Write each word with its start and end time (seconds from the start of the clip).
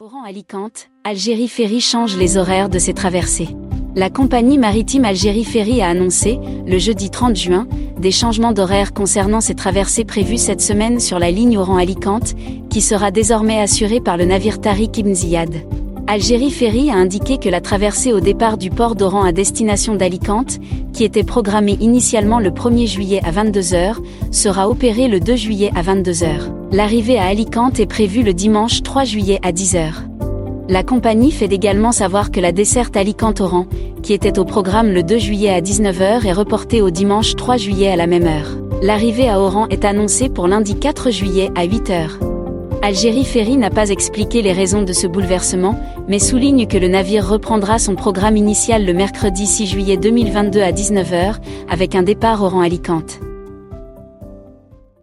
Oran 0.00 0.22
Alicante, 0.22 0.90
Algérie 1.02 1.48
Ferry 1.48 1.80
change 1.80 2.16
les 2.16 2.36
horaires 2.36 2.68
de 2.68 2.78
ses 2.78 2.94
traversées. 2.94 3.48
La 3.96 4.10
compagnie 4.10 4.56
maritime 4.56 5.04
Algérie 5.04 5.42
Ferry 5.42 5.82
a 5.82 5.88
annoncé, 5.88 6.38
le 6.64 6.78
jeudi 6.78 7.10
30 7.10 7.34
juin, 7.34 7.66
des 7.98 8.12
changements 8.12 8.52
d'horaire 8.52 8.94
concernant 8.94 9.40
ses 9.40 9.56
traversées 9.56 10.04
prévues 10.04 10.38
cette 10.38 10.60
semaine 10.60 11.00
sur 11.00 11.18
la 11.18 11.32
ligne 11.32 11.58
Oran 11.58 11.78
Alicante, 11.78 12.36
qui 12.70 12.80
sera 12.80 13.10
désormais 13.10 13.60
assurée 13.60 14.00
par 14.00 14.16
le 14.16 14.24
navire 14.24 14.60
Tariq 14.60 15.00
Ibn 15.00 15.14
Ziyad. 15.14 15.77
Algérie 16.10 16.50
Ferry 16.50 16.90
a 16.90 16.94
indiqué 16.94 17.36
que 17.36 17.50
la 17.50 17.60
traversée 17.60 18.14
au 18.14 18.20
départ 18.20 18.56
du 18.56 18.70
port 18.70 18.94
d'Oran 18.94 19.24
à 19.24 19.32
destination 19.32 19.94
d'Alicante, 19.94 20.58
qui 20.94 21.04
était 21.04 21.22
programmée 21.22 21.76
initialement 21.80 22.40
le 22.40 22.48
1er 22.48 22.86
juillet 22.86 23.20
à 23.26 23.30
22h, 23.30 23.96
sera 24.30 24.70
opérée 24.70 25.08
le 25.08 25.20
2 25.20 25.36
juillet 25.36 25.70
à 25.76 25.82
22h. 25.82 26.50
L'arrivée 26.72 27.18
à 27.18 27.26
Alicante 27.26 27.78
est 27.78 27.84
prévue 27.84 28.22
le 28.22 28.32
dimanche 28.32 28.82
3 28.82 29.04
juillet 29.04 29.38
à 29.42 29.52
10h. 29.52 29.90
La 30.70 30.82
compagnie 30.82 31.30
fait 31.30 31.52
également 31.52 31.92
savoir 31.92 32.30
que 32.30 32.40
la 32.40 32.52
desserte 32.52 32.96
Alicante-Oran, 32.96 33.66
qui 34.02 34.14
était 34.14 34.38
au 34.38 34.46
programme 34.46 34.90
le 34.90 35.02
2 35.02 35.18
juillet 35.18 35.50
à 35.50 35.60
19h, 35.60 36.26
est 36.26 36.32
reportée 36.32 36.80
au 36.80 36.88
dimanche 36.88 37.36
3 37.36 37.58
juillet 37.58 37.88
à 37.90 37.96
la 37.96 38.06
même 38.06 38.26
heure. 38.26 38.56
L'arrivée 38.80 39.28
à 39.28 39.40
Oran 39.40 39.66
est 39.68 39.84
annoncée 39.84 40.30
pour 40.30 40.48
lundi 40.48 40.74
4 40.74 41.10
juillet 41.10 41.50
à 41.54 41.66
8h. 41.66 42.27
Algérie 42.80 43.24
Ferry 43.24 43.56
n'a 43.56 43.70
pas 43.70 43.90
expliqué 43.90 44.40
les 44.40 44.52
raisons 44.52 44.82
de 44.82 44.92
ce 44.92 45.08
bouleversement, 45.08 45.78
mais 46.06 46.20
souligne 46.20 46.66
que 46.66 46.78
le 46.78 46.86
navire 46.86 47.28
reprendra 47.28 47.78
son 47.78 47.96
programme 47.96 48.36
initial 48.36 48.86
le 48.86 48.94
mercredi 48.94 49.46
6 49.46 49.66
juillet 49.66 49.96
2022 49.96 50.60
à 50.60 50.70
19h, 50.70 51.36
avec 51.68 51.96
un 51.96 52.02
départ 52.02 52.42
au 52.42 52.48
rang 52.48 52.60
Alicante. 52.60 53.17